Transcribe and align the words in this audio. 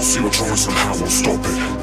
all 0.00 0.04
see 0.06 0.20
what 0.22 0.32
choice 0.32 0.66
and 0.66 0.74
how 0.76 0.96
we'll 0.96 1.10
stop 1.10 1.40
it. 1.44 1.79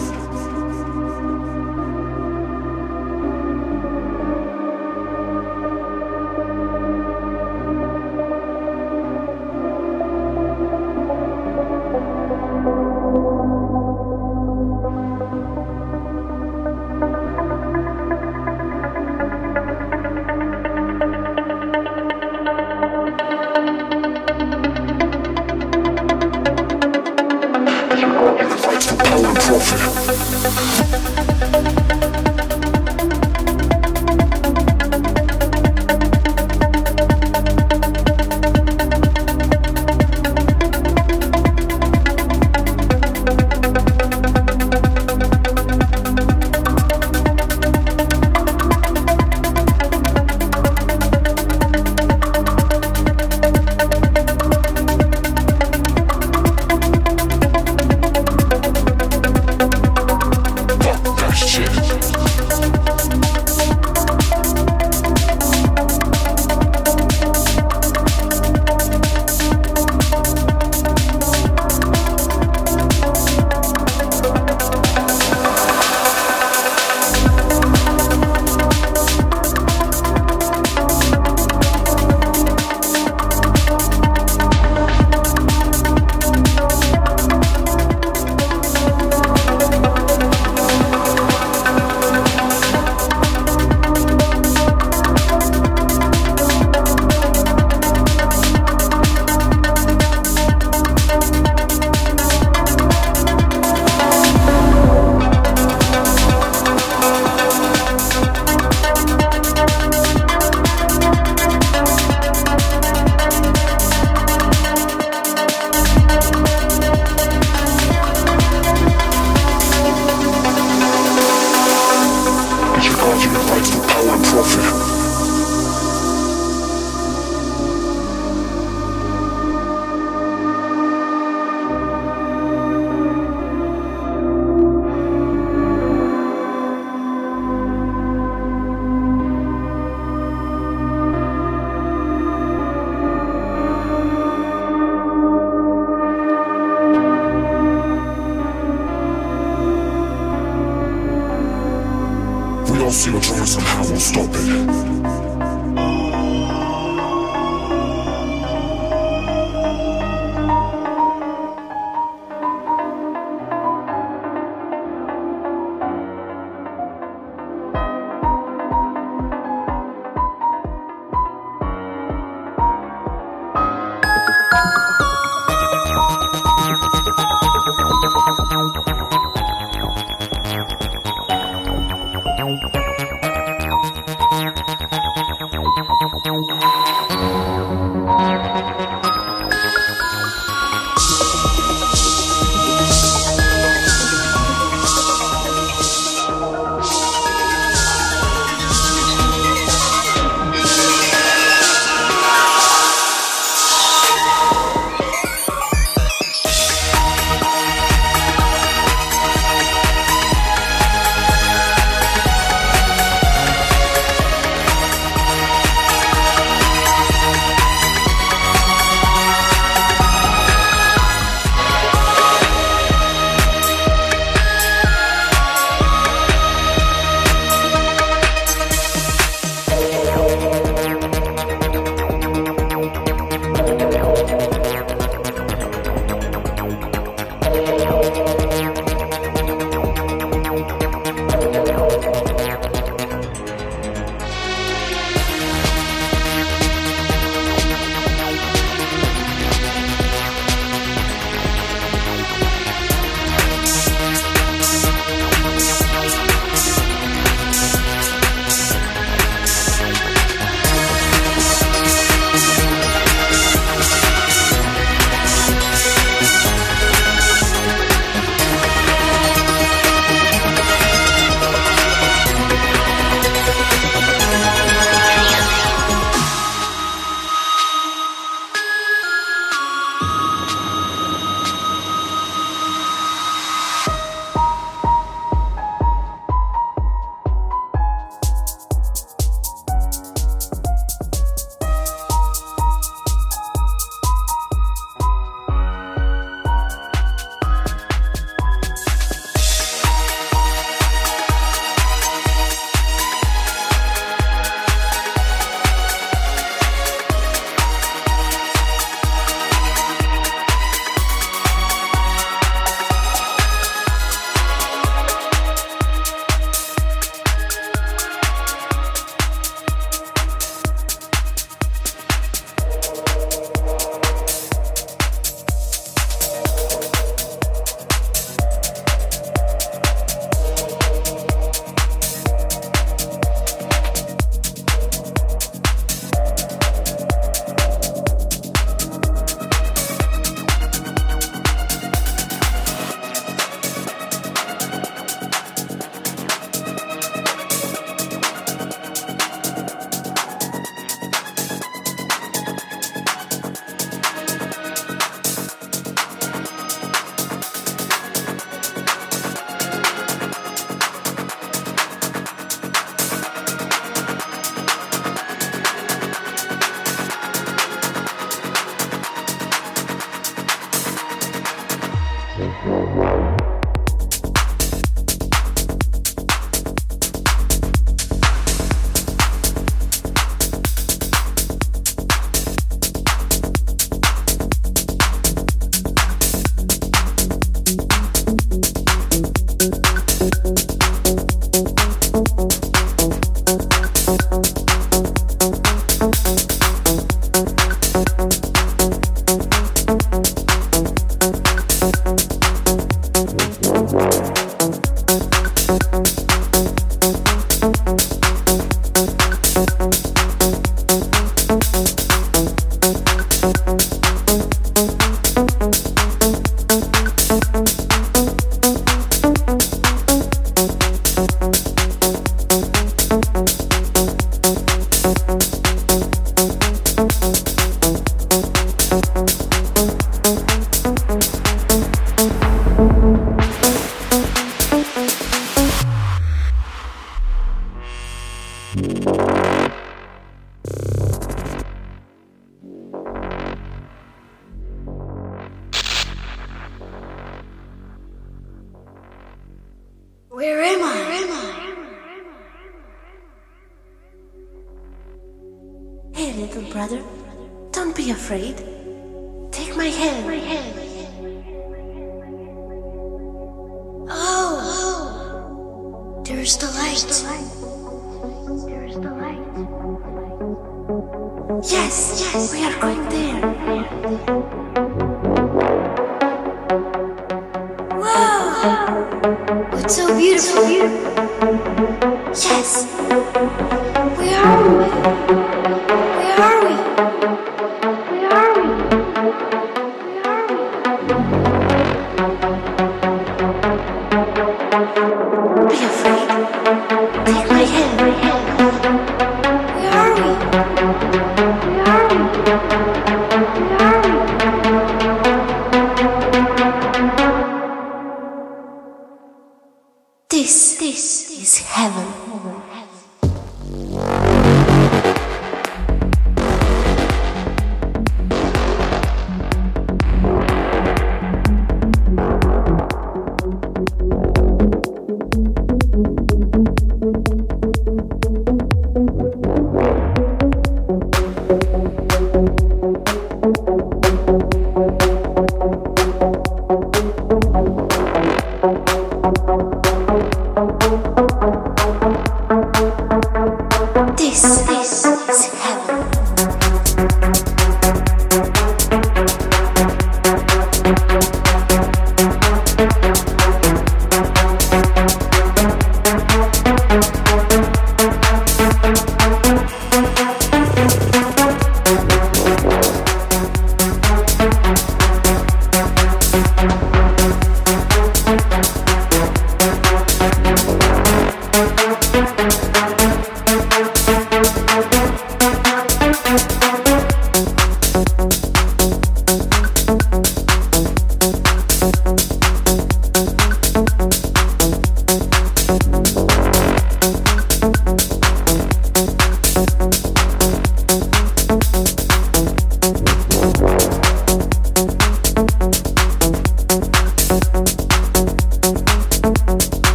over. 512.37 512.86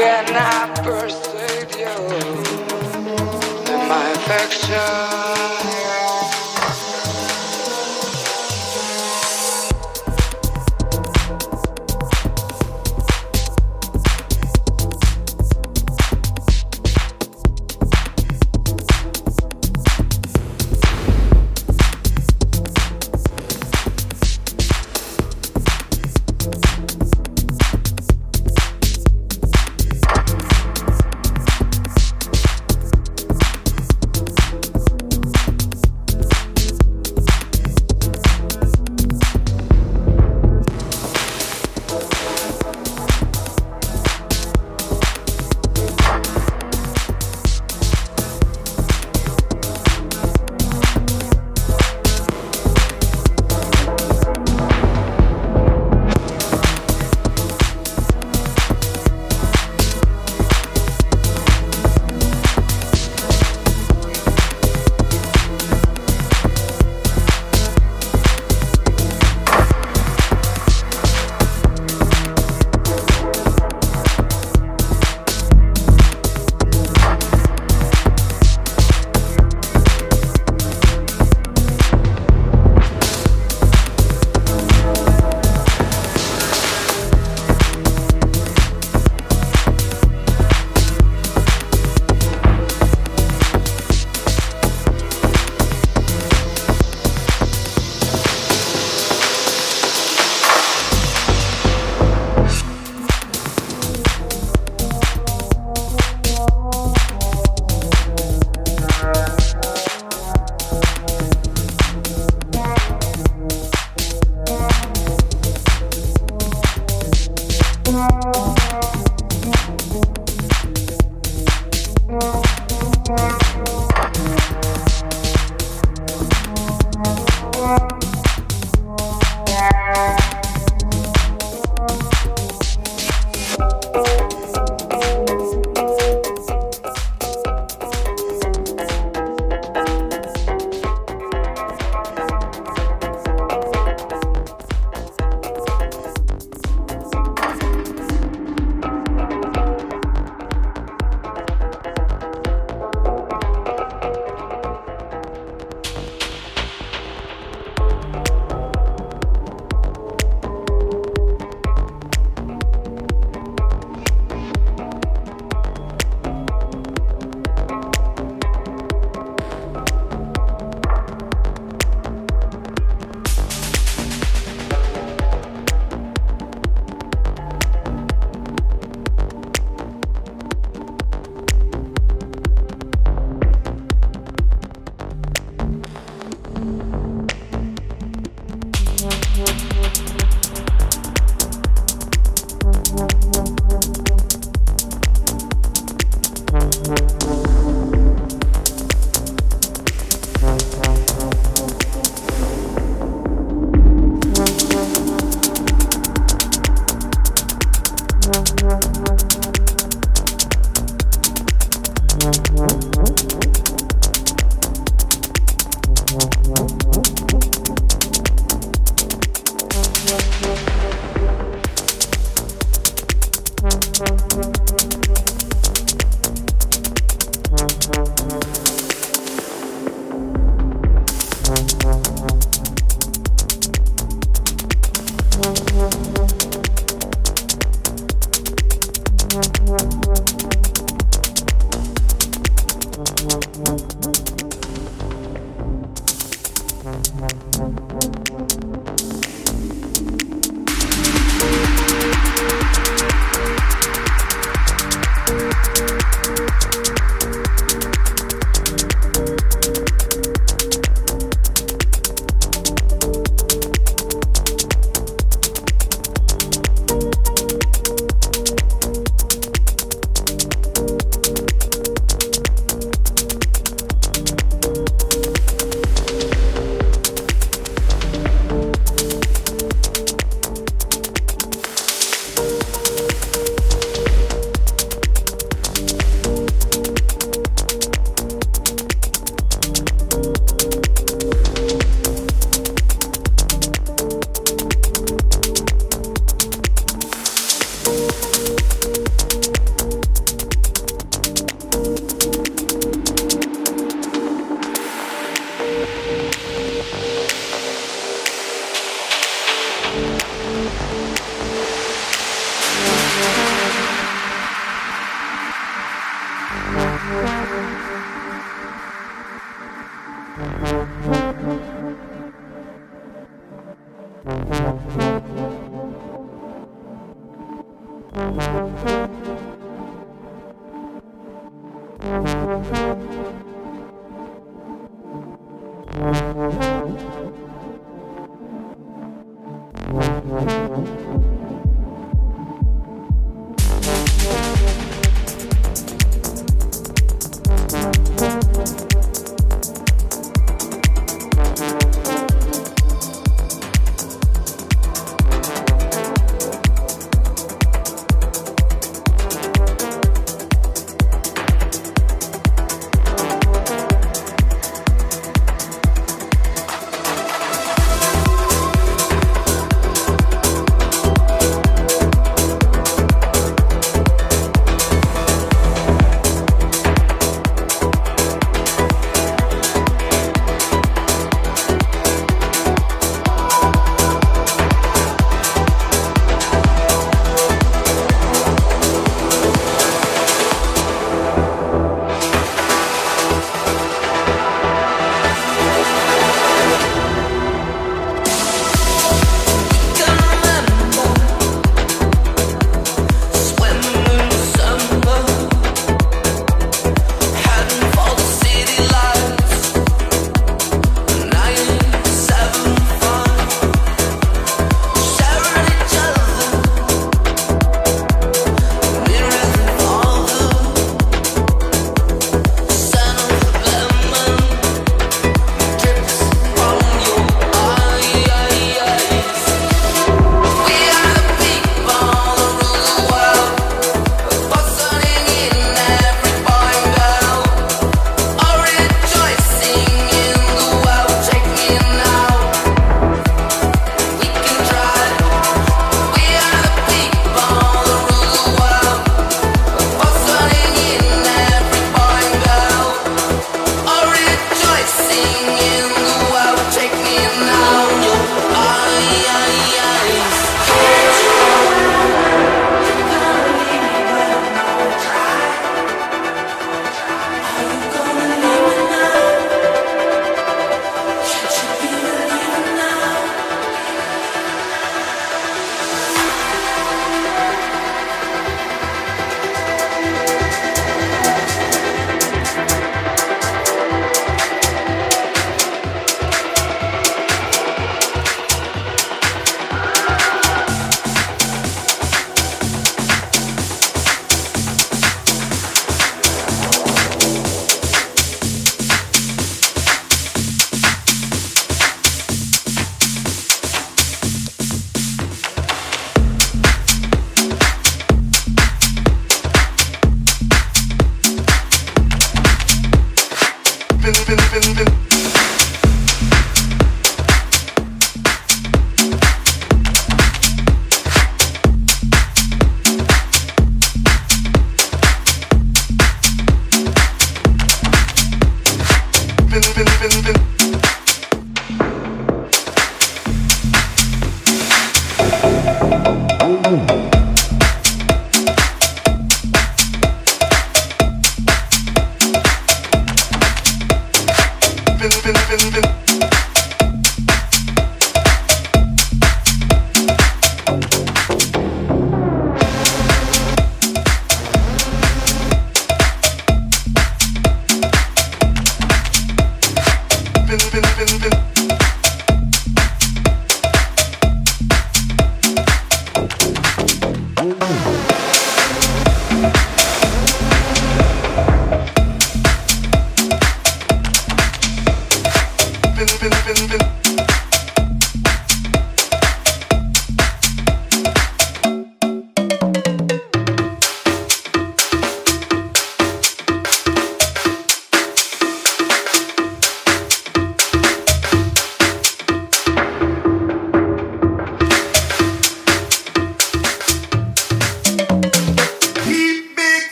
can 0.00 0.34
I 0.34 0.82
burst. 0.82 1.19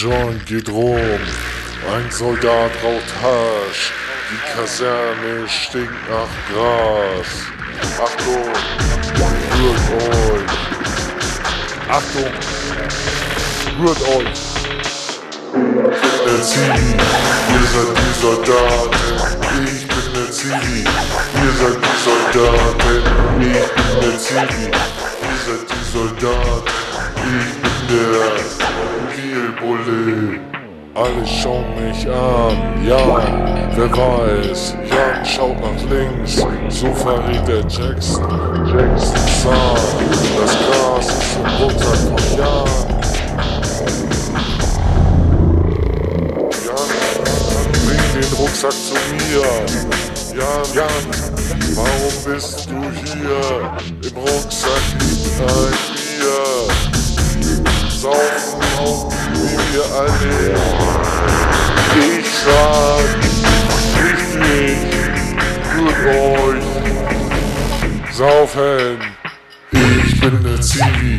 Joint 0.00 0.46
geht 0.46 0.68
rum, 0.68 0.94
ein 0.96 2.10
Soldat 2.10 2.70
raucht 2.84 3.12
Hasch, 3.20 3.92
die 4.30 4.38
Kaserne 4.54 5.48
stinkt 5.48 5.90
nach 6.08 6.32
Gras. 6.48 7.26
Achtung, 8.00 8.46
rührt 9.58 9.82
euch. 9.98 10.52
Achtung, 11.90 12.32
rührt 13.80 14.02
euch. 14.02 14.38
Der 16.24 16.42
Zivi, 16.44 16.90
ihr 17.50 17.66
seid 17.66 17.90
die 17.98 18.14
Soldaten, 18.20 19.64
ich 19.64 19.84
bin 19.88 20.06
der 20.14 20.30
Zivi. 20.30 20.84
Ihr 21.42 21.52
seid 21.58 21.78
die 21.82 21.98
Soldaten, 22.04 23.02
ich 23.40 23.72
bin 23.74 24.00
der 24.00 24.16
Zivi. 24.16 24.64
Ihr 25.26 25.38
seid 25.44 25.62
die 25.68 25.84
Soldaten, 25.92 26.72
ich 27.16 27.88
bin 27.88 28.12
der 28.12 28.87
Zivilbulle. 29.48 30.40
Alle 30.94 31.26
schauen 31.26 31.64
mich 31.76 32.06
an, 32.08 32.84
ja, 32.84 32.98
wer 33.76 33.90
weiß, 33.90 34.74
Jan 34.90 35.24
schaut 35.24 35.56
nach 35.60 35.82
links, 35.90 36.44
so 36.70 36.92
verrät 36.92 37.46
der 37.46 37.60
Jackson, 37.68 38.24
Jackson 38.66 39.16
sah, 39.42 39.76
das 40.40 40.56
Gras 40.58 41.06
ist 41.06 41.36
im 41.36 41.46
Rucksack 41.62 41.98
von 41.98 42.24
Jan. 42.36 42.68
Jan, 46.66 46.90
bring 47.86 48.06
den 48.20 48.32
Rucksack 48.38 48.72
zu 48.72 48.96
mir. 49.14 49.48
Jan, 50.36 50.66
Jan, 50.74 51.04
warum 51.76 52.16
bist 52.24 52.68
du 52.68 52.78
hier? 53.04 53.42
Im 54.02 54.16
Rucksack 54.16 54.84
liegt 54.98 55.40
ein 55.40 55.74
Bier. 55.94 56.38
Saufen 57.88 58.62
auch 58.80 59.17
wir 59.72 59.84
alle. 60.00 60.54
Ich 61.96 62.28
sag, 62.44 63.08
richtig, 64.04 64.76
für 65.70 65.92
euch. 66.08 66.64
Saufen, 68.12 68.98
ich 69.70 70.20
bin 70.20 70.42
der 70.42 70.60
Zivi, 70.60 71.16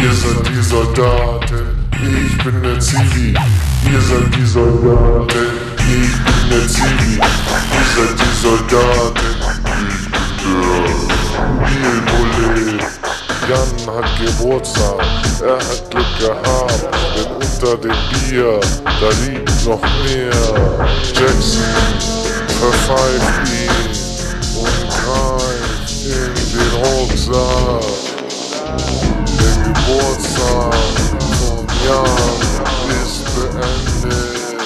ihr 0.00 0.12
seid 0.12 0.48
die 0.48 0.62
Soldaten. 0.62 1.84
Ich 2.00 2.42
bin 2.42 2.62
der 2.62 2.80
Zivi, 2.80 3.34
ihr 3.92 4.00
seid 4.00 4.34
die 4.34 4.46
Soldaten. 4.46 5.48
Ich 5.78 6.12
bin 6.24 6.50
der 6.50 6.66
Zivi, 6.68 7.14
ihr 7.16 7.86
seid 7.96 8.14
die 8.18 8.34
Soldaten. 8.40 9.27
Jan 13.48 13.94
hat 13.94 14.04
Geburtstag, 14.18 15.00
er 15.40 15.56
hat 15.56 15.90
Glück 15.90 16.18
gehabt, 16.18 16.88
denn 17.16 17.32
unter 17.32 17.76
dem 17.78 17.96
Bier, 18.10 18.60
da 18.84 19.08
liegt 19.24 19.64
noch 19.64 19.80
mehr. 20.04 20.40
Jackson 21.14 21.62
verpfeift 22.60 23.48
ihn 23.48 23.88
und 24.54 24.80
greift 24.90 25.88
in 26.04 26.34
den 26.52 26.72
Rucksack. 26.84 27.88
Der 29.38 29.54
Geburtstag 29.64 30.74
von 31.38 31.66
Jan 31.86 32.28
ist 33.00 33.24
beendet. 33.34 34.58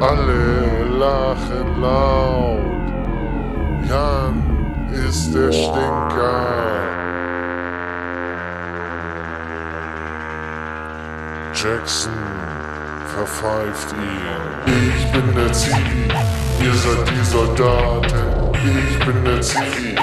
Alle 0.00 0.84
lachen 0.84 1.80
laut. 1.80 2.60
Jan 3.88 4.49
ist 5.10 5.34
der 5.34 5.50
Stinker. 5.50 6.46
Jackson 11.52 12.12
verpfeift 13.14 13.88
ihn. 13.92 14.92
Ich 14.94 15.12
bin 15.12 15.34
der 15.34 15.52
Zivi, 15.52 16.06
ihr 16.64 16.74
seid 16.84 17.02
die 17.10 17.24
Soldaten. 17.24 18.22
Ich 18.54 18.98
bin 19.04 19.24
der 19.24 19.40
Zivi, 19.40 19.96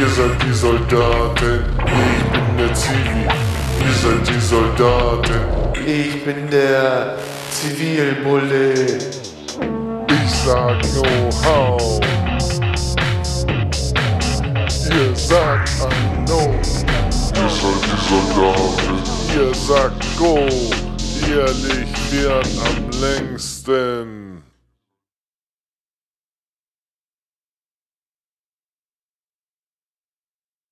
ihr 0.00 0.08
seid 0.16 0.42
die 0.42 0.54
Soldaten. 0.54 1.64
Ich 1.84 2.24
bin 2.32 2.56
der 2.58 2.74
Zivi, 2.74 3.24
ihr 3.84 3.96
seid 4.02 4.22
die 4.26 4.40
Soldaten. 4.40 5.40
Ich 5.86 6.24
bin 6.24 6.50
der 6.50 7.16
Zivilbulle. 7.50 8.72
Ich 10.08 10.30
sag 10.46 10.80
Know-how. 10.80 12.00
Ihr 12.00 12.15
sagt 15.26 15.70
Unknown. 15.82 16.54
Ihr 17.34 17.48
seid 17.48 17.82
die 17.82 17.98
Soldaten. 18.08 18.96
Ihr 19.34 19.54
sagt 19.54 20.04
Go. 20.16 20.36
Ehrlich 21.28 21.88
wird 22.12 22.48
am 22.64 22.90
längsten. 23.00 24.15